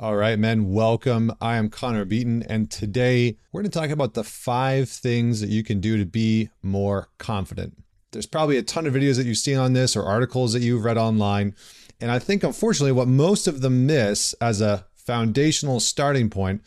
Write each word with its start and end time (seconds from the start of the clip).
All 0.00 0.14
right, 0.14 0.38
men, 0.38 0.70
welcome. 0.70 1.32
I 1.40 1.56
am 1.56 1.70
Connor 1.70 2.04
Beaton, 2.04 2.44
and 2.44 2.70
today 2.70 3.36
we're 3.50 3.62
going 3.62 3.70
to 3.72 3.78
talk 3.80 3.90
about 3.90 4.14
the 4.14 4.22
five 4.22 4.88
things 4.88 5.40
that 5.40 5.50
you 5.50 5.64
can 5.64 5.80
do 5.80 5.98
to 5.98 6.06
be 6.06 6.50
more 6.62 7.08
confident. 7.18 7.82
There's 8.12 8.24
probably 8.24 8.58
a 8.58 8.62
ton 8.62 8.86
of 8.86 8.94
videos 8.94 9.16
that 9.16 9.26
you've 9.26 9.38
seen 9.38 9.56
on 9.58 9.72
this 9.72 9.96
or 9.96 10.04
articles 10.04 10.52
that 10.52 10.62
you've 10.62 10.84
read 10.84 10.98
online. 10.98 11.56
And 12.00 12.12
I 12.12 12.20
think, 12.20 12.44
unfortunately, 12.44 12.92
what 12.92 13.08
most 13.08 13.48
of 13.48 13.60
them 13.60 13.86
miss 13.86 14.34
as 14.34 14.60
a 14.60 14.86
foundational 14.94 15.80
starting 15.80 16.30
point 16.30 16.62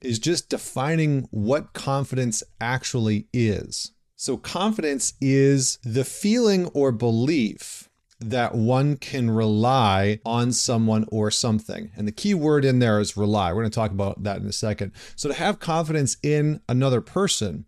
is 0.00 0.20
just 0.20 0.48
defining 0.48 1.26
what 1.32 1.72
confidence 1.72 2.44
actually 2.60 3.26
is. 3.32 3.90
So, 4.14 4.36
confidence 4.36 5.14
is 5.20 5.80
the 5.82 6.04
feeling 6.04 6.66
or 6.66 6.92
belief 6.92 7.88
that 8.20 8.54
one 8.54 8.96
can 8.96 9.30
rely 9.30 10.20
on 10.24 10.52
someone 10.52 11.04
or 11.08 11.30
something. 11.30 11.90
And 11.96 12.08
the 12.08 12.12
key 12.12 12.34
word 12.34 12.64
in 12.64 12.78
there 12.78 13.00
is 13.00 13.16
rely. 13.16 13.52
We're 13.52 13.62
going 13.62 13.70
to 13.70 13.74
talk 13.74 13.90
about 13.90 14.22
that 14.22 14.40
in 14.40 14.46
a 14.46 14.52
second. 14.52 14.92
So, 15.16 15.28
to 15.28 15.34
have 15.34 15.58
confidence 15.58 16.16
in 16.22 16.60
another 16.68 17.00
person, 17.00 17.66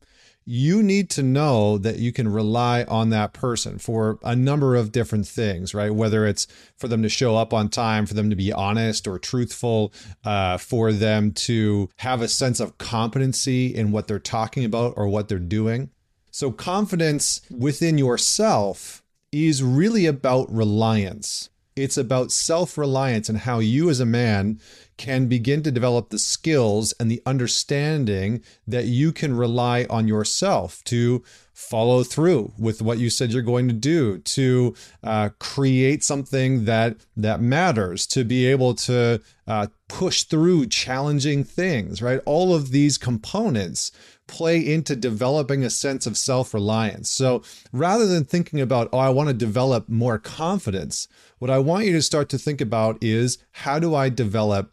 you 0.51 0.83
need 0.83 1.11
to 1.11 1.23
know 1.23 1.77
that 1.77 1.99
you 1.99 2.11
can 2.11 2.27
rely 2.27 2.85
on 2.85 3.11
that 3.11 3.35
person 3.35 3.79
for 3.79 4.19
a 4.23 4.35
number 4.35 4.77
of 4.77 4.93
different 4.93 5.27
things, 5.27 5.75
right? 5.75 5.95
Whether 5.95 6.27
it's 6.27 6.47
for 6.79 6.89
them 6.89 7.03
to 7.03 7.11
show 7.11 7.37
up 7.37 7.53
on 7.53 7.69
time, 7.69 8.07
for 8.07 8.15
them 8.15 8.31
to 8.31 8.37
be 8.37 8.51
honest 8.51 9.07
or 9.07 9.19
truthful, 9.19 9.93
uh, 10.25 10.57
for 10.57 10.91
them 10.91 11.33
to 11.33 11.91
have 11.97 12.23
a 12.23 12.29
sense 12.29 12.61
of 12.61 12.79
competency 12.79 13.75
in 13.75 13.93
what 13.93 14.09
they're 14.09 14.19
talking 14.19 14.65
about 14.65 14.95
or 14.97 15.07
what 15.07 15.29
they're 15.29 15.39
doing. 15.39 15.91
So, 16.31 16.51
confidence 16.51 17.43
within 17.51 17.99
yourself 17.99 19.03
is 19.33 19.63
really 19.63 20.07
about 20.07 20.53
reliance. 20.53 21.51
It's 21.77 21.97
about 21.97 22.33
self 22.33 22.77
reliance 22.77 23.29
and 23.29 23.39
how 23.39 23.61
you, 23.61 23.89
as 23.89 24.01
a 24.01 24.07
man, 24.07 24.59
can 24.97 25.29
begin 25.29 25.63
to 25.63 25.71
develop 25.71 26.11
the 26.11 26.19
skills 26.19 26.93
and 26.99 27.09
the 27.09 27.23
understanding 27.25 28.43
that 28.67 28.87
you 28.87 29.13
can 29.13 29.37
rely 29.37 29.87
on 29.89 30.09
yourself 30.09 30.83
to 30.85 31.23
follow 31.55 32.03
through 32.03 32.53
with 32.59 32.83
what 32.83 32.99
you 32.99 33.09
said 33.11 33.33
you're 33.33 33.43
going 33.43 33.69
to 33.69 33.75
do, 33.75 34.19
to 34.19 34.75
uh, 35.05 35.29
create 35.39 36.03
something 36.03 36.65
that 36.65 36.97
that 37.17 37.41
matters, 37.41 38.07
to 38.09 38.25
be 38.25 38.47
able 38.47 38.75
to 38.75 39.21
uh, 39.47 39.69
push 39.89 40.25
through 40.25 40.67
challenging 40.67 41.45
things. 41.45 42.03
Right, 42.03 42.21
all 42.27 42.53
of 42.55 42.73
these 42.73 42.99
components 42.99 43.93
play 44.29 44.65
into 44.65 44.95
developing 44.95 45.65
a 45.65 45.71
sense 45.71 46.07
of 46.07 46.17
self 46.17 46.55
reliance. 46.55 47.11
So 47.11 47.43
rather 47.73 48.07
than 48.07 48.25
thinking 48.25 48.61
about, 48.61 48.89
oh, 48.93 48.99
I 48.99 49.09
want 49.09 49.29
to 49.29 49.35
develop 49.35 49.89
more 49.89 50.19
confidence, 50.19 51.09
what 51.39 51.51
I 51.51 51.59
want 51.59 51.87
you 51.87 51.93
to 51.93 52.03
start 52.03 52.29
to 52.31 52.39
think 52.39 52.61
about 52.61 52.99
is 53.01 53.39
how 53.51 53.79
do 53.79 53.95
I 53.95 54.09
develop 54.09 54.73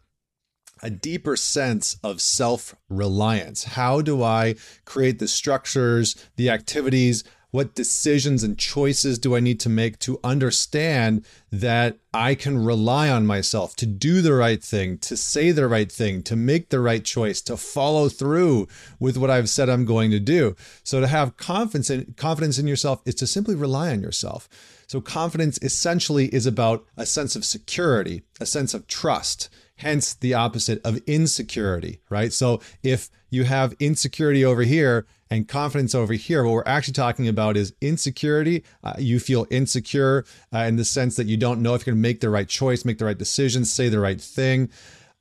a 0.82 0.90
deeper 0.90 1.36
sense 1.36 1.96
of 2.04 2.20
self 2.20 2.76
reliance? 2.88 3.64
How 3.64 4.00
do 4.00 4.22
I 4.22 4.54
create 4.84 5.18
the 5.18 5.28
structures, 5.28 6.14
the 6.36 6.50
activities, 6.50 7.24
what 7.50 7.74
decisions 7.74 8.42
and 8.42 8.58
choices 8.58 9.18
do 9.18 9.36
I 9.36 9.40
need 9.40 9.60
to 9.60 9.68
make 9.68 9.98
to 10.00 10.18
understand 10.22 11.24
that 11.50 11.98
I 12.12 12.34
can 12.34 12.62
rely 12.62 13.08
on 13.08 13.26
myself 13.26 13.76
to 13.76 13.86
do 13.86 14.20
the 14.20 14.34
right 14.34 14.62
thing, 14.62 14.98
to 14.98 15.16
say 15.16 15.52
the 15.52 15.68
right 15.68 15.90
thing, 15.90 16.22
to 16.24 16.36
make 16.36 16.68
the 16.68 16.80
right 16.80 17.04
choice, 17.04 17.40
to 17.42 17.56
follow 17.56 18.08
through 18.08 18.68
with 18.98 19.16
what 19.16 19.30
I've 19.30 19.48
said 19.48 19.68
I'm 19.68 19.84
going 19.84 20.10
to 20.10 20.20
do. 20.20 20.56
So 20.82 21.00
to 21.00 21.06
have 21.06 21.36
confidence 21.36 21.88
in, 21.88 22.14
confidence 22.16 22.58
in 22.58 22.66
yourself 22.66 23.00
is 23.04 23.14
to 23.16 23.26
simply 23.26 23.54
rely 23.54 23.90
on 23.92 24.02
yourself. 24.02 24.48
So 24.86 25.00
confidence 25.00 25.58
essentially 25.62 26.26
is 26.34 26.46
about 26.46 26.84
a 26.96 27.06
sense 27.06 27.36
of 27.36 27.44
security, 27.44 28.22
a 28.40 28.46
sense 28.46 28.74
of 28.74 28.86
trust 28.86 29.48
hence 29.76 30.14
the 30.14 30.34
opposite 30.34 30.80
of 30.84 30.98
insecurity, 31.06 32.00
right? 32.08 32.32
So 32.32 32.60
if 32.82 33.10
you 33.30 33.44
have 33.44 33.74
insecurity 33.78 34.44
over 34.44 34.62
here 34.62 35.06
and 35.30 35.48
confidence 35.48 35.94
over 35.94 36.12
here, 36.12 36.44
what 36.44 36.52
we're 36.52 36.62
actually 36.66 36.94
talking 36.94 37.28
about 37.28 37.56
is 37.56 37.74
insecurity. 37.80 38.64
Uh, 38.84 38.94
you 38.98 39.18
feel 39.18 39.46
insecure 39.50 40.24
uh, 40.54 40.58
in 40.58 40.76
the 40.76 40.84
sense 40.84 41.16
that 41.16 41.26
you 41.26 41.36
don't 41.36 41.62
know 41.62 41.74
if 41.74 41.86
you're 41.86 41.94
going 41.94 42.02
to 42.02 42.08
make 42.08 42.20
the 42.20 42.30
right 42.30 42.48
choice, 42.48 42.84
make 42.84 42.98
the 42.98 43.04
right 43.04 43.18
decisions, 43.18 43.72
say 43.72 43.88
the 43.88 44.00
right 44.00 44.20
thing. 44.20 44.70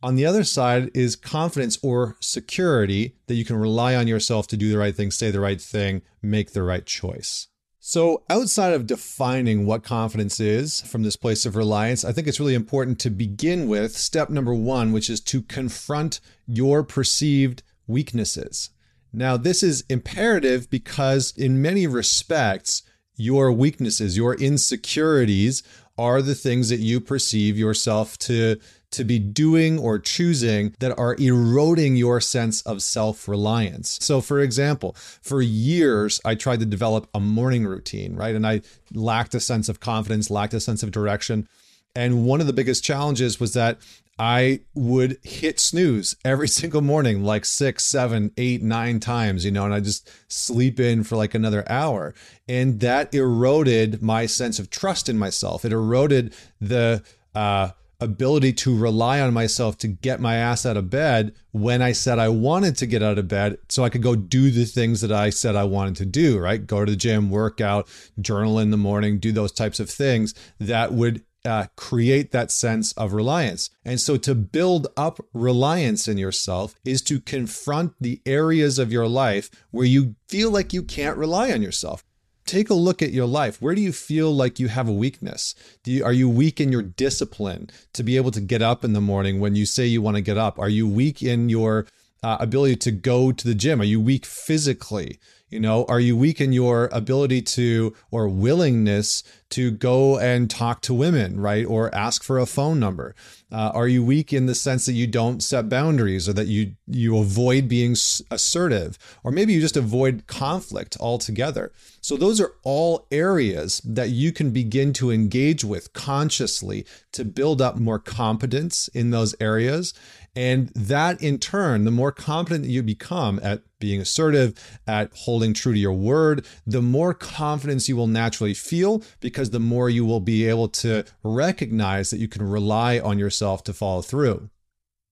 On 0.03 0.15
the 0.15 0.25
other 0.25 0.43
side 0.43 0.91
is 0.93 1.15
confidence 1.15 1.79
or 1.81 2.15
security 2.19 3.15
that 3.25 3.35
you 3.35 3.45
can 3.45 3.55
rely 3.55 3.95
on 3.95 4.07
yourself 4.07 4.45
to 4.47 4.57
do 4.57 4.69
the 4.69 4.77
right 4.77 4.95
thing, 4.95 5.09
say 5.09 5.31
the 5.31 5.39
right 5.39 5.59
thing, 5.59 6.03
make 6.21 6.51
the 6.51 6.61
right 6.61 6.85
choice. 6.85 7.47
So, 7.79 8.23
outside 8.31 8.73
of 8.73 8.87
defining 8.87 9.65
what 9.65 9.83
confidence 9.83 10.39
is 10.39 10.81
from 10.81 11.03
this 11.03 11.15
place 11.15 11.45
of 11.45 11.55
reliance, 11.55 12.03
I 12.03 12.11
think 12.11 12.27
it's 12.27 12.39
really 12.39 12.55
important 12.55 12.99
to 12.99 13.11
begin 13.11 13.67
with 13.67 13.95
step 13.95 14.31
number 14.31 14.55
one, 14.55 14.91
which 14.91 15.07
is 15.07 15.21
to 15.21 15.43
confront 15.43 16.19
your 16.47 16.83
perceived 16.83 17.61
weaknesses. 17.85 18.71
Now, 19.15 19.37
this 19.37 19.63
is 19.63 19.83
imperative 19.89 20.69
because, 20.69 21.33
in 21.37 21.61
many 21.61 21.87
respects, 21.87 22.83
your 23.15 23.51
weaknesses, 23.51 24.17
your 24.17 24.35
insecurities 24.35 25.63
are 25.97 26.21
the 26.21 26.35
things 26.35 26.69
that 26.69 26.79
you 26.79 26.99
perceive 26.99 27.57
yourself 27.57 28.17
to 28.19 28.57
to 28.91 29.03
be 29.03 29.19
doing 29.19 29.77
or 29.77 29.99
choosing 29.99 30.73
that 30.79 30.97
are 30.97 31.15
eroding 31.19 31.97
your 31.97 32.21
sense 32.21 32.61
of 32.61 32.81
self 32.81 33.27
reliance. 33.27 33.97
So, 34.01 34.21
for 34.21 34.39
example, 34.39 34.95
for 35.21 35.41
years, 35.41 36.21
I 36.23 36.35
tried 36.35 36.59
to 36.61 36.65
develop 36.65 37.09
a 37.13 37.19
morning 37.19 37.65
routine, 37.65 38.15
right? 38.15 38.35
And 38.35 38.47
I 38.47 38.61
lacked 38.93 39.35
a 39.35 39.39
sense 39.39 39.69
of 39.69 39.79
confidence, 39.79 40.29
lacked 40.29 40.53
a 40.53 40.59
sense 40.59 40.81
of 40.81 40.91
direction. 40.91 41.47
And 41.95 42.25
one 42.25 42.41
of 42.41 42.47
the 42.47 42.53
biggest 42.53 42.83
challenges 42.83 43.39
was 43.39 43.53
that 43.53 43.79
I 44.17 44.61
would 44.73 45.17
hit 45.23 45.59
snooze 45.59 46.15
every 46.23 46.47
single 46.59 46.81
morning, 46.81 47.23
like 47.23 47.45
six, 47.45 47.83
seven, 47.83 48.31
eight, 48.37 48.61
nine 48.61 48.99
times, 48.99 49.45
you 49.45 49.51
know, 49.51 49.65
and 49.65 49.73
I 49.73 49.79
just 49.79 50.09
sleep 50.27 50.79
in 50.79 51.03
for 51.03 51.15
like 51.15 51.33
another 51.33 51.69
hour. 51.69 52.13
And 52.47 52.79
that 52.79 53.13
eroded 53.13 54.01
my 54.01 54.25
sense 54.25 54.59
of 54.59 54.69
trust 54.69 55.09
in 55.09 55.17
myself. 55.17 55.65
It 55.65 55.71
eroded 55.71 56.33
the, 56.61 57.03
uh, 57.33 57.71
ability 58.01 58.51
to 58.51 58.77
rely 58.77 59.21
on 59.21 59.33
myself 59.33 59.77
to 59.77 59.87
get 59.87 60.19
my 60.19 60.35
ass 60.35 60.65
out 60.65 60.75
of 60.75 60.89
bed 60.89 61.33
when 61.51 61.81
I 61.81 61.93
said 61.93 62.19
I 62.19 62.27
wanted 62.29 62.75
to 62.77 62.85
get 62.85 63.01
out 63.01 63.17
of 63.17 63.27
bed 63.27 63.57
so 63.69 63.83
I 63.83 63.89
could 63.89 64.01
go 64.01 64.15
do 64.15 64.51
the 64.51 64.65
things 64.65 65.01
that 65.01 65.11
I 65.11 65.29
said 65.29 65.55
I 65.55 65.63
wanted 65.63 65.95
to 65.97 66.05
do, 66.05 66.37
right? 66.37 66.65
Go 66.65 66.83
to 66.83 66.91
the 66.91 66.97
gym, 66.97 67.29
work 67.29 67.61
out, 67.61 67.87
journal 68.19 68.59
in 68.59 68.71
the 68.71 68.77
morning, 68.77 69.19
do 69.19 69.31
those 69.31 69.51
types 69.51 69.79
of 69.79 69.89
things 69.89 70.33
that 70.59 70.93
would 70.93 71.23
uh, 71.45 71.67
create 71.75 72.31
that 72.31 72.51
sense 72.51 72.91
of 72.93 73.13
reliance. 73.13 73.69
And 73.83 74.01
so 74.01 74.17
to 74.17 74.35
build 74.35 74.87
up 74.97 75.19
reliance 75.33 76.07
in 76.07 76.17
yourself 76.17 76.75
is 76.83 77.01
to 77.03 77.19
confront 77.19 77.93
the 77.99 78.21
areas 78.25 78.79
of 78.79 78.91
your 78.91 79.07
life 79.07 79.49
where 79.71 79.85
you 79.85 80.15
feel 80.27 80.51
like 80.51 80.73
you 80.73 80.83
can't 80.83 81.17
rely 81.17 81.51
on 81.51 81.61
yourself 81.61 82.03
take 82.45 82.69
a 82.69 82.75
look 82.75 83.01
at 83.01 83.11
your 83.11 83.25
life. 83.25 83.61
Where 83.61 83.75
do 83.75 83.81
you 83.81 83.91
feel 83.91 84.31
like 84.31 84.59
you 84.59 84.67
have 84.67 84.87
a 84.87 84.93
weakness? 84.93 85.55
You, 85.83 86.05
are 86.05 86.13
you 86.13 86.29
weak 86.29 86.61
in 86.61 86.71
your 86.71 86.83
discipline 86.83 87.69
to 87.93 88.03
be 88.03 88.17
able 88.17 88.31
to 88.31 88.41
get 88.41 88.61
up 88.61 88.83
in 88.83 88.93
the 88.93 89.01
morning 89.01 89.39
when 89.39 89.55
you 89.55 89.65
say 89.65 89.85
you 89.85 90.01
want 90.01 90.17
to 90.17 90.21
get 90.21 90.37
up? 90.37 90.59
Are 90.59 90.69
you 90.69 90.87
weak 90.87 91.23
in 91.23 91.49
your 91.49 91.87
uh, 92.23 92.37
ability 92.39 92.77
to 92.77 92.91
go 92.91 93.31
to 93.31 93.47
the 93.47 93.55
gym? 93.55 93.81
Are 93.81 93.85
you 93.85 93.99
weak 93.99 94.25
physically? 94.25 95.19
You 95.49 95.59
know, 95.59 95.85
are 95.87 95.99
you 95.99 96.17
weak 96.17 96.41
in 96.41 96.53
your 96.53 96.89
ability 96.91 97.43
to 97.43 97.95
or 98.09 98.27
willingness 98.27 99.23
to 99.51 99.69
go 99.69 100.17
and 100.17 100.49
talk 100.49 100.81
to 100.81 100.93
women, 100.93 101.39
right? 101.39 101.65
Or 101.67 101.93
ask 101.93 102.23
for 102.23 102.39
a 102.39 102.47
phone 102.47 102.79
number? 102.79 103.15
Uh, 103.51 103.71
are 103.73 103.87
you 103.87 104.03
weak 104.03 104.33
in 104.33 104.47
the 104.47 104.55
sense 104.55 104.87
that 104.87 104.93
you 104.93 105.05
don't 105.05 105.43
set 105.43 105.69
boundaries 105.69 106.27
or 106.27 106.33
that 106.33 106.47
you 106.47 106.73
you 106.87 107.17
avoid 107.17 107.69
being 107.69 107.95
assertive 108.31 108.97
or 109.23 109.31
maybe 109.31 109.53
you 109.53 109.61
just 109.61 109.77
avoid 109.77 110.25
conflict 110.25 110.97
altogether? 110.99 111.71
So 112.01 112.17
those 112.17 112.41
are 112.41 112.53
all 112.63 113.07
areas 113.11 113.81
that 113.85 114.09
you 114.09 114.31
can 114.31 114.49
begin 114.49 114.93
to 114.93 115.11
engage 115.11 115.63
with 115.63 115.93
consciously 115.93 116.87
to 117.11 117.23
build 117.23 117.61
up 117.61 117.77
more 117.77 117.99
competence 117.99 118.87
in 118.89 119.11
those 119.11 119.35
areas 119.39 119.93
and 120.35 120.67
that 120.75 121.21
in 121.23 121.39
turn, 121.39 121.85
the 121.85 121.91
more 121.91 122.11
competent 122.11 122.65
you 122.65 122.83
become 122.83 123.39
at 123.41 123.63
being 123.85 124.01
assertive, 124.01 124.79
at 124.87 125.11
holding 125.13 125.53
true 125.53 125.71
to 125.71 125.79
your 125.79 125.93
word, 125.93 126.43
the 126.65 126.81
more 126.81 127.13
confidence 127.13 127.87
you 127.87 127.95
will 127.95 128.07
naturally 128.07 128.55
feel 128.55 129.03
because 129.19 129.51
the 129.51 129.59
more 129.59 129.91
you 129.91 130.03
will 130.03 130.19
be 130.19 130.49
able 130.49 130.67
to 130.67 131.03
recognize 131.21 132.09
that 132.09 132.17
you 132.17 132.27
can 132.27 132.41
rely 132.41 132.97
on 132.97 133.19
yourself 133.19 133.63
to 133.63 133.73
follow 133.73 134.01
through. 134.01 134.49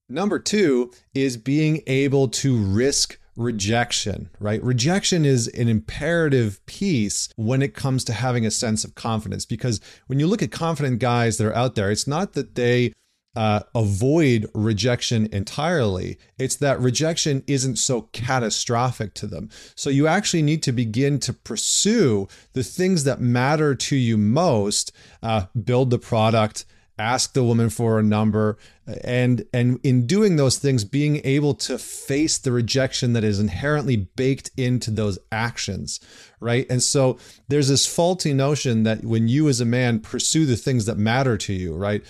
Number 0.10 0.40
two 0.40 0.92
is 1.14 1.38
being 1.38 1.84
able 1.86 2.28
to 2.30 2.58
risk 2.58 3.20
rejection, 3.36 4.32
right? 4.40 4.64
Rejection 4.64 5.24
is 5.24 5.48
an 5.50 5.68
imperative 5.68 6.66
piece 6.66 7.30
when 7.36 7.62
it 7.62 7.76
comes 7.76 8.04
to 8.06 8.14
having 8.14 8.44
a 8.44 8.52
sense 8.52 8.84
of 8.84 8.96
confidence 8.96 9.46
because 9.46 9.82
when 10.08 10.20
you 10.20 10.26
look 10.26 10.42
at 10.42 10.52
confident 10.52 10.98
guys 10.98 11.38
that 11.38 11.46
are 11.46 11.56
out 11.56 11.76
there, 11.76 11.92
it's 11.92 12.08
not 12.08 12.34
that 12.34 12.56
they 12.56 12.92
uh, 13.36 13.62
avoid 13.74 14.48
rejection 14.54 15.28
entirely. 15.32 16.18
It's 16.38 16.56
that 16.58 16.80
rejection 16.80 17.44
isn't 17.48 17.78
so 17.78 18.04
catastrophic 18.14 19.14
to 19.16 19.28
them. 19.28 19.50
So 19.76 19.90
you 19.90 20.08
actually 20.08 20.44
need 20.44 20.62
to 20.64 20.72
begin 20.72 21.20
to 21.22 21.34
pursue 21.34 22.28
the 22.54 22.64
things 22.64 23.04
that 23.06 23.22
matter 23.22 23.76
to 23.76 23.96
you 23.96 24.18
most, 24.18 24.92
uh, 25.22 25.46
build 25.64 25.90
the 25.90 26.00
product, 26.00 26.66
ask 27.00 27.34
the 27.34 27.44
woman 27.44 27.70
for 27.70 27.98
a 27.98 28.04
number 28.04 28.58
and 29.04 29.46
and 29.52 29.80
in 29.84 30.06
doing 30.06 30.36
those 30.36 30.60
things 30.60 30.84
being 30.84 31.20
able 31.24 31.56
to 31.56 31.80
face 31.80 32.38
the 32.38 32.52
rejection 32.52 33.14
that 33.14 33.24
is 33.24 33.40
inherently 33.40 33.96
baked 33.96 34.52
into 34.58 34.92
those 34.92 35.18
actions 35.32 36.00
right 36.40 36.68
and 36.70 36.84
so 36.84 37.18
there's 37.48 37.70
this 37.70 37.88
faulty 37.88 38.32
notion 38.32 38.84
that 38.84 39.04
when 39.04 39.28
you 39.28 39.50
as 39.50 39.60
a 39.60 39.66
man 39.66 40.00
pursue 40.00 40.46
the 40.46 40.56
things 40.56 40.86
that 40.86 40.98
matter 40.98 41.36
to 41.36 41.52
you 41.52 41.74
right 41.74 42.04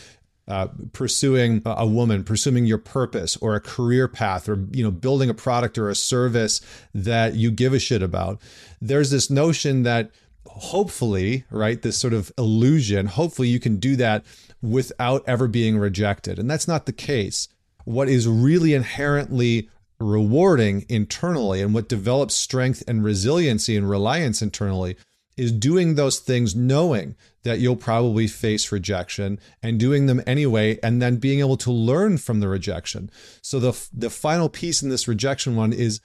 uh, 0.47 0.67
pursuing 0.91 1.61
a 1.65 1.87
woman, 1.87 2.23
pursuing 2.23 2.65
your 2.65 2.77
purpose 2.77 3.37
or 3.37 3.55
a 3.55 3.61
career 3.61 4.07
path, 4.07 4.49
or 4.49 4.65
you 4.71 4.83
know, 4.83 4.91
building 4.91 5.29
a 5.29 5.33
product 5.33 5.77
or 5.77 5.89
a 5.89 5.95
service 5.95 6.59
that 6.93 7.35
you 7.35 7.49
give 7.51 7.73
a 7.73 7.79
shit 7.79 8.03
about. 8.03 8.41
There's 8.81 9.09
this 9.09 9.29
notion 9.29 9.83
that 9.83 10.11
hopefully, 10.45 11.45
right, 11.49 11.81
this 11.81 11.97
sort 11.97 12.13
of 12.13 12.31
illusion, 12.37 13.07
hopefully 13.07 13.47
you 13.47 13.59
can 13.59 13.77
do 13.77 13.95
that 13.95 14.25
without 14.61 15.23
ever 15.27 15.47
being 15.47 15.77
rejected. 15.77 16.37
And 16.37 16.49
that's 16.49 16.67
not 16.67 16.85
the 16.85 16.93
case. 16.93 17.47
What 17.85 18.09
is 18.09 18.27
really 18.27 18.73
inherently 18.73 19.69
rewarding 19.99 20.85
internally 20.89 21.61
and 21.61 21.73
what 21.73 21.89
develops 21.89 22.35
strength 22.35 22.83
and 22.87 23.03
resiliency 23.03 23.77
and 23.77 23.89
reliance 23.89 24.41
internally 24.41 24.97
is 25.37 25.51
doing 25.51 25.95
those 25.95 26.19
things 26.19 26.55
knowing 26.55 27.15
that 27.43 27.59
you'll 27.59 27.75
probably 27.75 28.27
face 28.27 28.71
rejection 28.71 29.39
and 29.61 29.79
doing 29.79 30.05
them 30.05 30.21
anyway 30.25 30.79
and 30.81 31.01
then 31.01 31.17
being 31.17 31.39
able 31.39 31.57
to 31.57 31.71
learn 31.71 32.17
from 32.17 32.39
the 32.39 32.47
rejection. 32.47 33.09
So 33.41 33.59
the 33.59 33.87
the 33.93 34.09
final 34.09 34.49
piece 34.49 34.81
in 34.81 34.89
this 34.89 35.07
rejection 35.07 35.55
one 35.55 35.73
is 35.73 35.99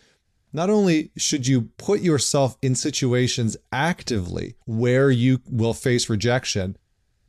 not 0.52 0.70
only 0.70 1.10
should 1.16 1.46
you 1.46 1.70
put 1.76 2.00
yourself 2.00 2.56
in 2.62 2.74
situations 2.74 3.56
actively 3.70 4.56
where 4.64 5.10
you 5.10 5.40
will 5.48 5.74
face 5.74 6.08
rejection, 6.08 6.76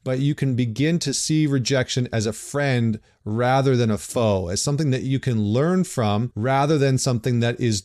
but 0.04 0.20
you 0.20 0.34
can 0.34 0.56
begin 0.56 1.00
to 1.00 1.14
see 1.14 1.46
rejection 1.46 2.08
as 2.14 2.26
a 2.26 2.34
friend 2.34 3.00
rather 3.26 3.76
than 3.76 3.92
a 3.92 3.98
foe, 3.98 4.48
as 4.48 4.62
something 4.62 4.92
that 4.92 5.04
you 5.04 5.20
can 5.20 5.42
learn 5.42 5.84
from 5.84 6.32
rather 6.36 6.78
than 6.78 6.98
something 6.98 7.42
that 7.42 7.60
is 7.60 7.84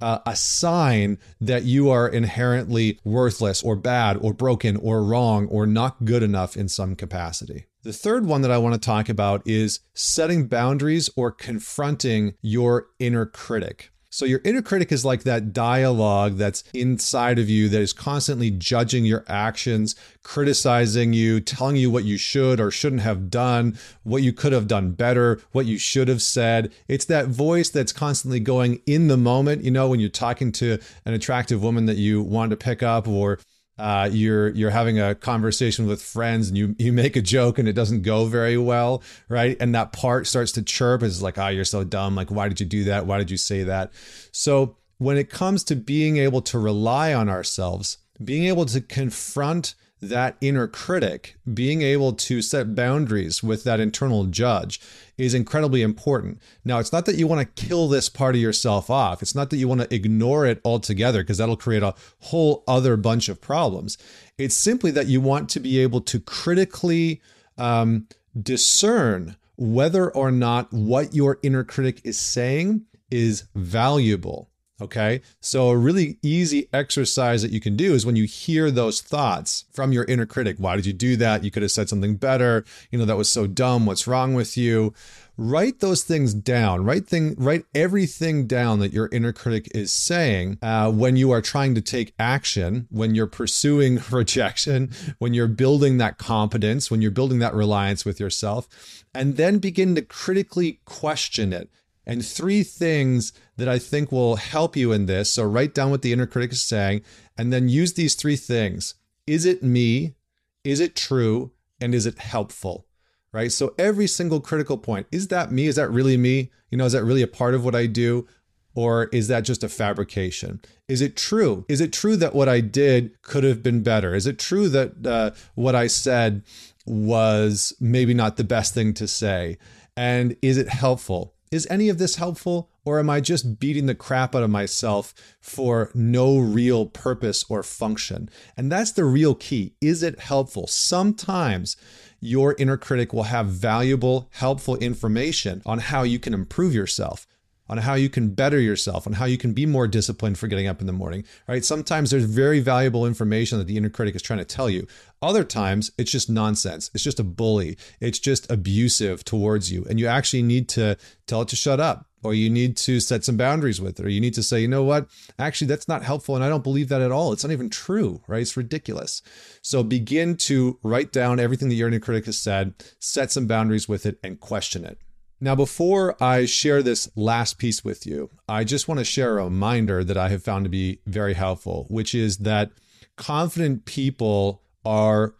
uh, 0.00 0.20
a 0.26 0.36
sign 0.36 1.18
that 1.40 1.64
you 1.64 1.90
are 1.90 2.08
inherently 2.08 2.98
worthless 3.04 3.62
or 3.62 3.76
bad 3.76 4.16
or 4.20 4.32
broken 4.32 4.76
or 4.76 5.02
wrong 5.02 5.46
or 5.48 5.66
not 5.66 6.04
good 6.04 6.22
enough 6.22 6.56
in 6.56 6.68
some 6.68 6.96
capacity. 6.96 7.66
The 7.82 7.92
third 7.92 8.26
one 8.26 8.42
that 8.42 8.50
I 8.50 8.58
want 8.58 8.74
to 8.74 8.80
talk 8.80 9.08
about 9.08 9.42
is 9.46 9.80
setting 9.94 10.48
boundaries 10.48 11.08
or 11.16 11.30
confronting 11.32 12.34
your 12.42 12.88
inner 12.98 13.24
critic. 13.24 13.90
So 14.12 14.24
your 14.24 14.40
inner 14.44 14.60
critic 14.60 14.90
is 14.90 15.04
like 15.04 15.22
that 15.22 15.52
dialogue 15.52 16.36
that's 16.36 16.64
inside 16.74 17.38
of 17.38 17.48
you 17.48 17.68
that 17.68 17.80
is 17.80 17.92
constantly 17.92 18.50
judging 18.50 19.04
your 19.04 19.24
actions, 19.28 19.94
criticizing 20.24 21.12
you, 21.12 21.38
telling 21.38 21.76
you 21.76 21.92
what 21.92 22.04
you 22.04 22.18
should 22.18 22.58
or 22.58 22.72
shouldn't 22.72 23.02
have 23.02 23.30
done, 23.30 23.78
what 24.02 24.24
you 24.24 24.32
could 24.32 24.52
have 24.52 24.66
done 24.66 24.90
better, 24.90 25.40
what 25.52 25.66
you 25.66 25.78
should 25.78 26.08
have 26.08 26.22
said. 26.22 26.72
It's 26.88 27.04
that 27.04 27.28
voice 27.28 27.70
that's 27.70 27.92
constantly 27.92 28.40
going 28.40 28.82
in 28.84 29.06
the 29.06 29.16
moment, 29.16 29.62
you 29.62 29.70
know, 29.70 29.88
when 29.88 30.00
you're 30.00 30.08
talking 30.08 30.50
to 30.52 30.78
an 31.04 31.14
attractive 31.14 31.62
woman 31.62 31.86
that 31.86 31.96
you 31.96 32.20
want 32.20 32.50
to 32.50 32.56
pick 32.56 32.82
up 32.82 33.06
or 33.06 33.38
uh, 33.80 34.10
you're 34.12 34.50
you're 34.50 34.70
having 34.70 35.00
a 35.00 35.14
conversation 35.14 35.86
with 35.86 36.02
friends 36.02 36.48
and 36.48 36.58
you 36.58 36.76
you 36.78 36.92
make 36.92 37.16
a 37.16 37.22
joke 37.22 37.58
and 37.58 37.66
it 37.66 37.72
doesn't 37.72 38.02
go 38.02 38.26
very 38.26 38.58
well, 38.58 39.02
right? 39.28 39.56
And 39.58 39.74
that 39.74 39.92
part 39.92 40.26
starts 40.26 40.52
to 40.52 40.62
chirp. 40.62 41.02
It's 41.02 41.22
like, 41.22 41.38
oh, 41.38 41.48
you're 41.48 41.64
so 41.64 41.82
dumb. 41.82 42.14
Like, 42.14 42.30
why 42.30 42.48
did 42.48 42.60
you 42.60 42.66
do 42.66 42.84
that? 42.84 43.06
Why 43.06 43.18
did 43.18 43.30
you 43.30 43.38
say 43.38 43.62
that? 43.64 43.92
So 44.32 44.76
when 44.98 45.16
it 45.16 45.30
comes 45.30 45.64
to 45.64 45.76
being 45.76 46.18
able 46.18 46.42
to 46.42 46.58
rely 46.58 47.14
on 47.14 47.30
ourselves, 47.30 47.96
being 48.22 48.44
able 48.44 48.66
to 48.66 48.82
confront 48.82 49.74
that 50.00 50.36
inner 50.40 50.66
critic, 50.66 51.36
being 51.52 51.82
able 51.82 52.12
to 52.14 52.40
set 52.40 52.74
boundaries 52.74 53.42
with 53.42 53.64
that 53.64 53.80
internal 53.80 54.24
judge 54.24 54.80
is 55.18 55.34
incredibly 55.34 55.82
important. 55.82 56.40
Now, 56.64 56.78
it's 56.78 56.92
not 56.92 57.04
that 57.06 57.16
you 57.16 57.26
want 57.26 57.40
to 57.40 57.66
kill 57.66 57.88
this 57.88 58.08
part 58.08 58.34
of 58.34 58.40
yourself 58.40 58.88
off. 58.88 59.22
It's 59.22 59.34
not 59.34 59.50
that 59.50 59.58
you 59.58 59.68
want 59.68 59.82
to 59.82 59.94
ignore 59.94 60.46
it 60.46 60.60
altogether 60.64 61.22
because 61.22 61.38
that'll 61.38 61.56
create 61.56 61.82
a 61.82 61.94
whole 62.20 62.64
other 62.66 62.96
bunch 62.96 63.28
of 63.28 63.40
problems. 63.40 63.98
It's 64.38 64.56
simply 64.56 64.90
that 64.92 65.06
you 65.06 65.20
want 65.20 65.50
to 65.50 65.60
be 65.60 65.78
able 65.80 66.00
to 66.02 66.18
critically 66.18 67.20
um, 67.58 68.06
discern 68.40 69.36
whether 69.56 70.10
or 70.10 70.30
not 70.30 70.72
what 70.72 71.14
your 71.14 71.38
inner 71.42 71.64
critic 71.64 72.00
is 72.04 72.18
saying 72.18 72.86
is 73.10 73.44
valuable 73.54 74.49
Okay. 74.80 75.20
So, 75.40 75.68
a 75.68 75.76
really 75.76 76.18
easy 76.22 76.68
exercise 76.72 77.42
that 77.42 77.50
you 77.50 77.60
can 77.60 77.76
do 77.76 77.94
is 77.94 78.06
when 78.06 78.16
you 78.16 78.24
hear 78.24 78.70
those 78.70 79.00
thoughts 79.00 79.64
from 79.72 79.92
your 79.92 80.04
inner 80.04 80.26
critic 80.26 80.56
why 80.58 80.76
did 80.76 80.86
you 80.86 80.92
do 80.92 81.16
that? 81.16 81.44
You 81.44 81.50
could 81.50 81.62
have 81.62 81.72
said 81.72 81.88
something 81.88 82.16
better. 82.16 82.64
You 82.90 82.98
know, 82.98 83.04
that 83.04 83.16
was 83.16 83.30
so 83.30 83.46
dumb. 83.46 83.86
What's 83.86 84.06
wrong 84.06 84.34
with 84.34 84.56
you? 84.56 84.94
Write 85.36 85.80
those 85.80 86.02
things 86.02 86.34
down. 86.34 86.84
Write 86.84 87.06
thing. 87.06 87.34
Write 87.38 87.64
everything 87.74 88.46
down 88.46 88.78
that 88.80 88.92
your 88.92 89.08
inner 89.10 89.32
critic 89.32 89.68
is 89.74 89.90
saying 89.90 90.58
uh, 90.60 90.90
when 90.92 91.16
you 91.16 91.30
are 91.30 91.40
trying 91.40 91.74
to 91.74 91.80
take 91.80 92.12
action, 92.18 92.86
when 92.90 93.14
you're 93.14 93.26
pursuing 93.26 94.00
rejection, 94.10 94.90
when 95.18 95.32
you're 95.32 95.48
building 95.48 95.96
that 95.96 96.18
competence, 96.18 96.90
when 96.90 97.00
you're 97.00 97.10
building 97.10 97.38
that 97.38 97.54
reliance 97.54 98.04
with 98.04 98.20
yourself, 98.20 98.68
and 99.14 99.36
then 99.38 99.58
begin 99.58 99.94
to 99.94 100.02
critically 100.02 100.80
question 100.84 101.54
it 101.54 101.70
and 102.10 102.26
three 102.26 102.64
things 102.64 103.32
that 103.56 103.68
I 103.68 103.78
think 103.78 104.10
will 104.10 104.34
help 104.34 104.74
you 104.74 104.90
in 104.90 105.06
this. 105.06 105.30
So 105.30 105.44
write 105.44 105.74
down 105.74 105.92
what 105.92 106.02
the 106.02 106.12
inner 106.12 106.26
critic 106.26 106.50
is 106.50 106.60
saying 106.60 107.02
and 107.38 107.52
then 107.52 107.68
use 107.68 107.92
these 107.92 108.16
three 108.16 108.34
things. 108.34 108.96
Is 109.28 109.46
it 109.46 109.62
me? 109.62 110.16
Is 110.64 110.80
it 110.80 110.96
true? 110.96 111.52
And 111.80 111.94
is 111.94 112.06
it 112.06 112.18
helpful? 112.18 112.88
Right? 113.32 113.52
So 113.52 113.74
every 113.78 114.08
single 114.08 114.40
critical 114.40 114.76
point, 114.76 115.06
is 115.12 115.28
that 115.28 115.52
me? 115.52 115.68
Is 115.68 115.76
that 115.76 115.88
really 115.88 116.16
me? 116.16 116.50
You 116.68 116.78
know, 116.78 116.84
is 116.84 116.94
that 116.94 117.04
really 117.04 117.22
a 117.22 117.28
part 117.28 117.54
of 117.54 117.64
what 117.64 117.76
I 117.76 117.86
do? 117.86 118.26
Or 118.74 119.04
is 119.12 119.28
that 119.28 119.44
just 119.44 119.62
a 119.62 119.68
fabrication? 119.68 120.60
Is 120.88 121.00
it 121.00 121.16
true? 121.16 121.64
Is 121.68 121.80
it 121.80 121.92
true 121.92 122.16
that 122.16 122.34
what 122.34 122.48
I 122.48 122.60
did 122.60 123.22
could 123.22 123.44
have 123.44 123.62
been 123.62 123.84
better? 123.84 124.16
Is 124.16 124.26
it 124.26 124.40
true 124.40 124.68
that 124.70 125.06
uh, 125.06 125.30
what 125.54 125.76
I 125.76 125.86
said 125.86 126.42
was 126.86 127.72
maybe 127.78 128.14
not 128.14 128.36
the 128.36 128.42
best 128.42 128.74
thing 128.74 128.94
to 128.94 129.06
say? 129.06 129.58
And 129.96 130.34
is 130.42 130.56
it 130.56 130.68
helpful? 130.68 131.34
Is 131.50 131.66
any 131.68 131.88
of 131.88 131.98
this 131.98 132.14
helpful, 132.14 132.70
or 132.84 133.00
am 133.00 133.10
I 133.10 133.20
just 133.20 133.58
beating 133.58 133.86
the 133.86 133.94
crap 133.96 134.36
out 134.36 134.44
of 134.44 134.50
myself 134.50 135.12
for 135.40 135.90
no 135.94 136.38
real 136.38 136.86
purpose 136.86 137.44
or 137.48 137.64
function? 137.64 138.30
And 138.56 138.70
that's 138.70 138.92
the 138.92 139.04
real 139.04 139.34
key. 139.34 139.74
Is 139.80 140.04
it 140.04 140.20
helpful? 140.20 140.68
Sometimes 140.68 141.76
your 142.20 142.54
inner 142.56 142.76
critic 142.76 143.12
will 143.12 143.24
have 143.24 143.46
valuable, 143.46 144.28
helpful 144.34 144.76
information 144.76 145.60
on 145.66 145.80
how 145.80 146.04
you 146.04 146.20
can 146.20 146.34
improve 146.34 146.72
yourself 146.72 147.26
on 147.70 147.78
how 147.78 147.94
you 147.94 148.10
can 148.10 148.34
better 148.34 148.58
yourself, 148.58 149.06
on 149.06 149.14
how 149.14 149.24
you 149.24 149.38
can 149.38 149.54
be 149.54 149.64
more 149.64 149.86
disciplined 149.86 150.36
for 150.36 150.48
getting 150.48 150.66
up 150.66 150.80
in 150.80 150.88
the 150.88 150.92
morning, 150.92 151.24
right? 151.46 151.64
Sometimes 151.64 152.10
there's 152.10 152.24
very 152.24 152.58
valuable 152.58 153.06
information 153.06 153.58
that 153.58 153.68
the 153.68 153.76
inner 153.76 153.88
critic 153.88 154.16
is 154.16 154.22
trying 154.22 154.40
to 154.40 154.44
tell 154.44 154.68
you. 154.68 154.86
Other 155.22 155.44
times 155.44 155.92
it's 155.96 156.10
just 156.10 156.28
nonsense. 156.28 156.90
It's 156.92 157.04
just 157.04 157.20
a 157.20 157.24
bully. 157.24 157.78
It's 158.00 158.18
just 158.18 158.50
abusive 158.50 159.24
towards 159.24 159.70
you. 159.70 159.86
And 159.88 160.00
you 160.00 160.08
actually 160.08 160.42
need 160.42 160.68
to 160.70 160.96
tell 161.28 161.42
it 161.42 161.48
to 161.48 161.56
shut 161.56 161.78
up 161.78 162.06
or 162.22 162.34
you 162.34 162.50
need 162.50 162.76
to 162.76 163.00
set 163.00 163.24
some 163.24 163.36
boundaries 163.36 163.80
with 163.80 163.98
it, 163.98 164.04
or 164.04 164.10
you 164.10 164.20
need 164.20 164.34
to 164.34 164.42
say, 164.42 164.60
you 164.60 164.68
know 164.68 164.84
what, 164.84 165.08
actually, 165.38 165.68
that's 165.68 165.88
not 165.88 166.02
helpful. 166.02 166.34
And 166.34 166.44
I 166.44 166.50
don't 166.50 166.64
believe 166.64 166.90
that 166.90 167.00
at 167.00 167.12
all. 167.12 167.32
It's 167.32 167.44
not 167.44 167.52
even 167.52 167.70
true, 167.70 168.22
right? 168.26 168.42
It's 168.42 168.58
ridiculous. 168.58 169.22
So 169.62 169.82
begin 169.82 170.36
to 170.38 170.78
write 170.82 171.12
down 171.12 171.40
everything 171.40 171.70
that 171.70 171.76
your 171.76 171.88
inner 171.88 171.98
critic 171.98 172.26
has 172.26 172.38
said, 172.38 172.74
set 172.98 173.32
some 173.32 173.46
boundaries 173.46 173.88
with 173.88 174.04
it, 174.04 174.18
and 174.22 174.38
question 174.38 174.84
it. 174.84 174.98
Now, 175.40 175.54
before 175.54 176.22
I 176.22 176.44
share 176.44 176.82
this 176.82 177.10
last 177.16 177.56
piece 177.56 177.82
with 177.82 178.06
you, 178.06 178.28
I 178.46 178.62
just 178.64 178.88
want 178.88 178.98
to 178.98 179.04
share 179.04 179.38
a 179.38 179.44
reminder 179.44 180.04
that 180.04 180.18
I 180.18 180.28
have 180.28 180.42
found 180.42 180.66
to 180.66 180.70
be 180.70 181.00
very 181.06 181.32
helpful, 181.32 181.86
which 181.88 182.14
is 182.14 182.38
that 182.38 182.70
confident 183.16 183.86
people 183.86 184.62
are 184.84 185.34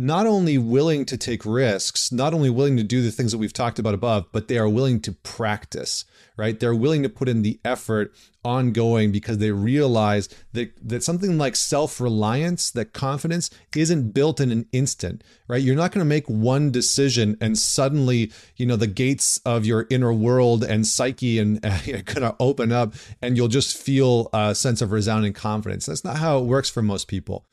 not 0.00 0.26
only 0.26 0.56
willing 0.56 1.04
to 1.04 1.18
take 1.18 1.44
risks, 1.44 2.10
not 2.10 2.32
only 2.32 2.48
willing 2.48 2.74
to 2.78 2.82
do 2.82 3.02
the 3.02 3.10
things 3.10 3.32
that 3.32 3.38
we've 3.38 3.52
talked 3.52 3.78
about 3.78 3.92
above, 3.92 4.24
but 4.32 4.48
they 4.48 4.56
are 4.56 4.66
willing 4.66 4.98
to 4.98 5.12
practice, 5.12 6.06
right? 6.38 6.58
They're 6.58 6.74
willing 6.74 7.02
to 7.02 7.10
put 7.10 7.28
in 7.28 7.42
the 7.42 7.60
effort 7.66 8.14
ongoing 8.42 9.12
because 9.12 9.36
they 9.36 9.50
realize 9.50 10.30
that, 10.54 10.72
that 10.88 11.02
something 11.02 11.36
like 11.36 11.54
self 11.54 12.00
reliance, 12.00 12.70
that 12.70 12.94
confidence 12.94 13.50
isn't 13.76 14.12
built 14.12 14.40
in 14.40 14.50
an 14.50 14.66
instant, 14.72 15.22
right? 15.48 15.60
You're 15.60 15.76
not 15.76 15.92
going 15.92 16.00
to 16.00 16.06
make 16.06 16.30
one 16.30 16.70
decision 16.70 17.36
and 17.38 17.58
suddenly, 17.58 18.32
you 18.56 18.64
know, 18.64 18.76
the 18.76 18.86
gates 18.86 19.38
of 19.44 19.66
your 19.66 19.86
inner 19.90 20.14
world 20.14 20.64
and 20.64 20.86
psyche 20.86 21.38
and 21.38 21.62
uh, 21.62 21.78
going 21.84 22.22
to 22.22 22.34
open 22.40 22.72
up 22.72 22.94
and 23.20 23.36
you'll 23.36 23.48
just 23.48 23.76
feel 23.76 24.30
a 24.32 24.54
sense 24.54 24.80
of 24.80 24.92
resounding 24.92 25.34
confidence. 25.34 25.84
That's 25.84 26.04
not 26.04 26.16
how 26.16 26.38
it 26.38 26.46
works 26.46 26.70
for 26.70 26.80
most 26.80 27.06
people. 27.06 27.44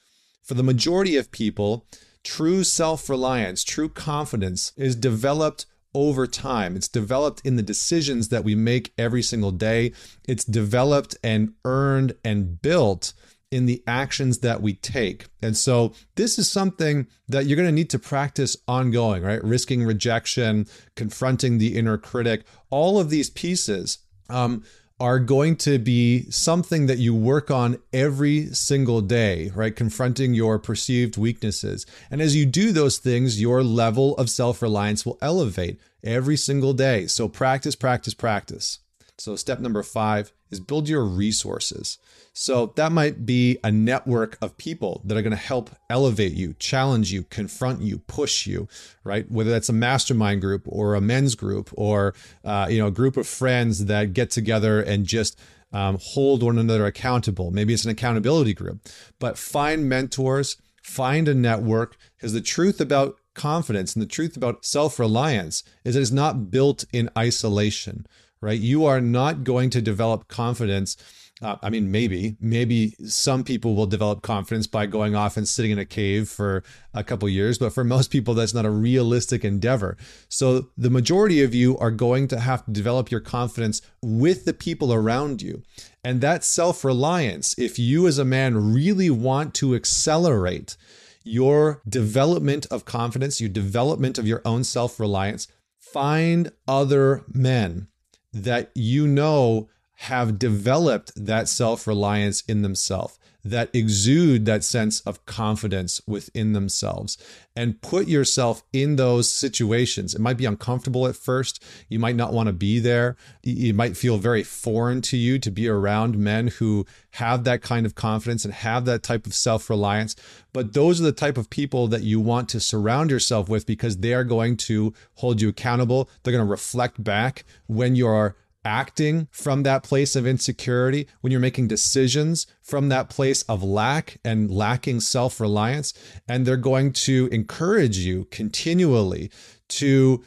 For 0.43 0.53
the 0.53 0.63
majority 0.63 1.17
of 1.17 1.29
people, 1.29 1.85
True 2.23 2.63
self 2.63 3.09
reliance, 3.09 3.63
true 3.63 3.89
confidence 3.89 4.71
is 4.75 4.95
developed 4.95 5.65
over 5.93 6.27
time. 6.27 6.75
It's 6.75 6.87
developed 6.87 7.41
in 7.43 7.55
the 7.55 7.63
decisions 7.63 8.29
that 8.29 8.43
we 8.43 8.53
make 8.55 8.93
every 8.97 9.23
single 9.23 9.51
day. 9.51 9.93
It's 10.27 10.43
developed 10.43 11.17
and 11.23 11.53
earned 11.65 12.13
and 12.23 12.61
built 12.61 13.13
in 13.49 13.65
the 13.65 13.81
actions 13.87 14.39
that 14.39 14.61
we 14.61 14.73
take. 14.73 15.27
And 15.41 15.55
so 15.55 15.93
this 16.15 16.37
is 16.37 16.51
something 16.51 17.07
that 17.29 17.45
you're 17.45 17.55
going 17.55 17.67
to 17.67 17.71
need 17.71 17.89
to 17.91 17.99
practice 17.99 18.57
ongoing, 18.67 19.23
right? 19.23 19.43
Risking 19.43 19.83
rejection, 19.83 20.67
confronting 20.95 21.57
the 21.57 21.77
inner 21.77 21.97
critic, 21.97 22.43
all 22.69 22.99
of 22.99 23.09
these 23.09 23.29
pieces. 23.29 23.99
Um, 24.29 24.63
are 24.99 25.19
going 25.19 25.55
to 25.55 25.77
be 25.77 26.29
something 26.31 26.87
that 26.87 26.97
you 26.97 27.13
work 27.13 27.51
on 27.51 27.77
every 27.93 28.47
single 28.47 29.01
day, 29.01 29.51
right? 29.53 29.75
Confronting 29.75 30.33
your 30.33 30.57
perceived 30.57 31.17
weaknesses. 31.17 31.85
And 32.09 32.21
as 32.21 32.35
you 32.35 32.45
do 32.45 32.71
those 32.71 32.97
things, 32.97 33.39
your 33.39 33.63
level 33.63 34.15
of 34.17 34.29
self 34.29 34.61
reliance 34.61 35.05
will 35.05 35.19
elevate 35.21 35.79
every 36.03 36.37
single 36.37 36.73
day. 36.73 37.05
So 37.07 37.27
practice, 37.27 37.75
practice, 37.75 38.13
practice. 38.13 38.79
So, 39.19 39.35
step 39.35 39.59
number 39.59 39.81
five 39.81 40.31
is 40.51 40.59
build 40.59 40.87
your 40.87 41.03
resources. 41.03 41.97
So, 42.33 42.73
that 42.75 42.91
might 42.91 43.25
be 43.25 43.57
a 43.63 43.71
network 43.71 44.37
of 44.41 44.57
people 44.57 45.01
that 45.05 45.17
are 45.17 45.23
going 45.23 45.31
to 45.31 45.37
help 45.37 45.71
elevate 45.89 46.33
you, 46.33 46.53
challenge 46.59 47.11
you, 47.11 47.23
confront 47.23 47.81
you, 47.81 47.99
push 47.99 48.45
you, 48.45 48.67
right? 49.03 49.29
Whether 49.31 49.49
that's 49.49 49.69
a 49.69 49.73
mastermind 49.73 50.41
group 50.41 50.63
or 50.67 50.93
a 50.93 51.01
men's 51.01 51.33
group 51.33 51.71
or, 51.73 52.13
uh, 52.45 52.67
you 52.69 52.77
know, 52.77 52.87
a 52.87 52.91
group 52.91 53.17
of 53.17 53.27
friends 53.27 53.85
that 53.85 54.13
get 54.13 54.29
together 54.29 54.81
and 54.81 55.05
just 55.05 55.39
um, 55.73 55.97
hold 55.99 56.43
one 56.43 56.57
another 56.59 56.85
accountable. 56.85 57.49
Maybe 57.51 57.73
it's 57.73 57.85
an 57.85 57.91
accountability 57.91 58.53
group, 58.53 58.87
but 59.19 59.37
find 59.37 59.89
mentors, 59.89 60.57
find 60.83 61.27
a 61.27 61.33
network, 61.33 61.97
because 62.15 62.33
the 62.33 62.41
truth 62.41 62.79
about 62.79 63.17
confidence 63.33 63.95
and 63.95 64.01
the 64.01 64.07
truth 64.07 64.37
about 64.37 64.65
self 64.65 64.99
reliance 64.99 65.63
is 65.83 65.95
that 65.95 66.01
it's 66.01 66.11
not 66.11 66.51
built 66.51 66.85
in 66.93 67.09
isolation 67.17 68.05
right? 68.41 68.59
You 68.59 68.85
are 68.85 69.01
not 69.01 69.43
going 69.43 69.69
to 69.71 69.81
develop 69.81 70.27
confidence. 70.27 70.97
Uh, 71.39 71.55
I 71.61 71.69
mean, 71.69 71.91
maybe, 71.91 72.35
maybe 72.39 72.95
some 73.05 73.43
people 73.43 73.75
will 73.75 73.85
develop 73.85 74.23
confidence 74.23 74.65
by 74.65 74.87
going 74.87 75.15
off 75.15 75.37
and 75.37 75.47
sitting 75.47 75.69
in 75.71 75.77
a 75.77 75.85
cave 75.85 76.27
for 76.29 76.63
a 76.95 77.03
couple 77.03 77.29
years, 77.29 77.59
but 77.59 77.73
for 77.73 77.83
most 77.83 78.09
people, 78.09 78.33
that's 78.33 78.55
not 78.55 78.65
a 78.65 78.71
realistic 78.71 79.45
endeavor. 79.45 79.97
So 80.29 80.69
the 80.75 80.89
majority 80.89 81.43
of 81.43 81.53
you 81.53 81.77
are 81.77 81.91
going 81.91 82.27
to 82.29 82.39
have 82.39 82.65
to 82.65 82.71
develop 82.71 83.11
your 83.11 83.19
confidence 83.19 83.83
with 84.01 84.45
the 84.45 84.53
people 84.53 84.91
around 84.91 85.43
you. 85.43 85.61
And 86.03 86.21
that 86.21 86.43
self 86.43 86.83
reliance, 86.83 87.53
if 87.59 87.77
you 87.77 88.07
as 88.07 88.17
a 88.17 88.25
man 88.25 88.73
really 88.73 89.11
want 89.11 89.53
to 89.55 89.75
accelerate 89.75 90.75
your 91.23 91.81
development 91.87 92.65
of 92.71 92.85
confidence, 92.85 93.39
your 93.39 93.49
development 93.49 94.17
of 94.17 94.25
your 94.25 94.41
own 94.43 94.63
self 94.63 94.99
reliance, 94.99 95.47
find 95.77 96.51
other 96.67 97.23
men 97.31 97.87
that 98.33 98.71
you 98.75 99.07
know 99.07 99.69
have 100.01 100.37
developed 100.37 101.11
that 101.15 101.49
self 101.49 101.87
reliance 101.87 102.41
in 102.41 102.61
themselves, 102.61 103.17
that 103.43 103.69
exude 103.73 104.45
that 104.45 104.63
sense 104.63 105.01
of 105.01 105.25
confidence 105.25 105.99
within 106.05 106.53
themselves, 106.53 107.17
and 107.55 107.81
put 107.81 108.07
yourself 108.07 108.61
in 108.71 108.95
those 108.95 109.27
situations. 109.27 110.13
It 110.13 110.21
might 110.21 110.37
be 110.37 110.45
uncomfortable 110.45 111.07
at 111.07 111.15
first. 111.15 111.63
You 111.89 111.97
might 111.97 112.15
not 112.15 112.31
want 112.31 112.45
to 112.45 112.53
be 112.53 112.77
there. 112.79 113.17
It 113.43 113.73
might 113.73 113.97
feel 113.97 114.19
very 114.19 114.43
foreign 114.43 115.01
to 115.01 115.17
you 115.17 115.39
to 115.39 115.49
be 115.49 115.67
around 115.67 116.15
men 116.15 116.47
who 116.47 116.85
have 117.11 117.43
that 117.45 117.63
kind 117.63 117.87
of 117.87 117.95
confidence 117.95 118.45
and 118.45 118.53
have 118.53 118.85
that 118.85 119.01
type 119.01 119.25
of 119.25 119.33
self 119.33 119.67
reliance. 119.67 120.15
But 120.53 120.73
those 120.73 121.01
are 121.01 121.05
the 121.05 121.11
type 121.11 121.39
of 121.39 121.49
people 121.49 121.87
that 121.87 122.03
you 122.03 122.19
want 122.19 122.49
to 122.49 122.59
surround 122.59 123.09
yourself 123.09 123.49
with 123.49 123.65
because 123.65 123.97
they 123.97 124.13
are 124.13 124.23
going 124.23 124.57
to 124.57 124.93
hold 125.15 125.41
you 125.41 125.49
accountable. 125.49 126.07
They're 126.21 126.33
going 126.33 126.45
to 126.45 126.51
reflect 126.51 127.03
back 127.03 127.45
when 127.65 127.95
you're 127.95 128.35
acting 128.63 129.27
from 129.31 129.63
that 129.63 129.83
place 129.83 130.15
of 130.15 130.27
insecurity, 130.27 131.07
when 131.21 131.31
you're 131.31 131.39
making 131.39 131.67
decisions 131.67 132.47
from 132.61 132.89
that 132.89 133.09
place 133.09 133.43
of 133.43 133.63
lack 133.63 134.19
and 134.23 134.51
lacking 134.51 134.99
self 134.99 135.39
reliance, 135.39 135.93
and 136.27 136.45
they're 136.45 136.57
going 136.57 136.91
to 136.91 137.27
encourage 137.31 137.97
you 137.97 138.25
continually 138.25 139.31
to 139.69 140.23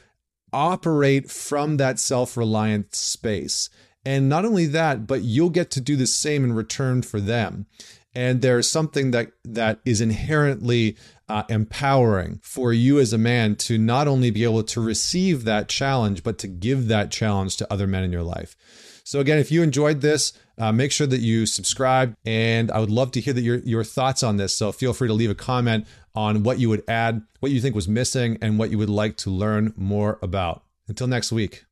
operate 0.52 1.30
from 1.30 1.76
that 1.76 1.98
self 1.98 2.36
reliant 2.36 2.94
space. 2.94 3.68
And 4.04 4.28
not 4.28 4.44
only 4.44 4.66
that, 4.66 5.06
but 5.06 5.22
you'll 5.22 5.50
get 5.50 5.70
to 5.72 5.80
do 5.80 5.94
the 5.94 6.06
same 6.06 6.42
in 6.42 6.52
return 6.54 7.02
for 7.02 7.20
them. 7.20 7.66
And 8.14 8.42
there's 8.42 8.68
something 8.68 9.12
that 9.12 9.32
that 9.44 9.80
is 9.84 10.00
inherently 10.00 10.96
uh, 11.28 11.44
empowering 11.48 12.40
for 12.42 12.72
you 12.72 12.98
as 12.98 13.12
a 13.12 13.18
man 13.18 13.54
to 13.54 13.78
not 13.78 14.08
only 14.08 14.30
be 14.30 14.42
able 14.42 14.64
to 14.64 14.80
receive 14.80 15.44
that 15.44 15.68
challenge, 15.68 16.24
but 16.24 16.38
to 16.38 16.48
give 16.48 16.88
that 16.88 17.10
challenge 17.10 17.56
to 17.58 17.72
other 17.72 17.86
men 17.86 18.02
in 18.02 18.10
your 18.10 18.24
life. 18.24 18.56
So 19.04 19.20
again, 19.20 19.38
if 19.38 19.50
you 19.50 19.62
enjoyed 19.62 20.00
this, 20.00 20.32
uh, 20.58 20.72
make 20.72 20.92
sure 20.92 21.06
that 21.06 21.20
you 21.20 21.46
subscribe, 21.46 22.14
and 22.24 22.70
I 22.70 22.80
would 22.80 22.90
love 22.90 23.12
to 23.12 23.20
hear 23.20 23.32
that 23.32 23.42
your 23.42 23.58
your 23.58 23.84
thoughts 23.84 24.22
on 24.22 24.36
this. 24.36 24.56
So 24.56 24.72
feel 24.72 24.92
free 24.92 25.08
to 25.08 25.14
leave 25.14 25.30
a 25.30 25.34
comment 25.34 25.86
on 26.14 26.42
what 26.42 26.58
you 26.58 26.68
would 26.68 26.82
add, 26.88 27.22
what 27.38 27.52
you 27.52 27.60
think 27.60 27.74
was 27.74 27.88
missing, 27.88 28.38
and 28.42 28.58
what 28.58 28.70
you 28.70 28.78
would 28.78 28.90
like 28.90 29.16
to 29.18 29.30
learn 29.30 29.72
more 29.76 30.18
about. 30.20 30.64
Until 30.88 31.06
next 31.06 31.30
week. 31.30 31.64